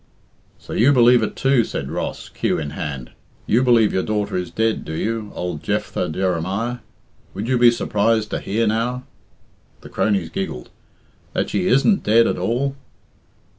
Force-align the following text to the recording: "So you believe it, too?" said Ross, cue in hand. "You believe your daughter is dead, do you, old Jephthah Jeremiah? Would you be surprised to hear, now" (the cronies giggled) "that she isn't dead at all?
"So 0.57 0.73
you 0.73 0.93
believe 0.93 1.21
it, 1.21 1.35
too?" 1.35 1.63
said 1.63 1.91
Ross, 1.91 2.27
cue 2.29 2.57
in 2.57 2.71
hand. 2.71 3.11
"You 3.45 3.61
believe 3.61 3.93
your 3.93 4.01
daughter 4.01 4.35
is 4.35 4.49
dead, 4.49 4.83
do 4.83 4.93
you, 4.93 5.31
old 5.35 5.61
Jephthah 5.61 6.09
Jeremiah? 6.09 6.79
Would 7.35 7.47
you 7.47 7.59
be 7.59 7.69
surprised 7.69 8.31
to 8.31 8.39
hear, 8.39 8.65
now" 8.65 9.03
(the 9.81 9.89
cronies 9.89 10.31
giggled) 10.31 10.71
"that 11.33 11.51
she 11.51 11.67
isn't 11.67 12.01
dead 12.01 12.25
at 12.25 12.39
all? 12.39 12.75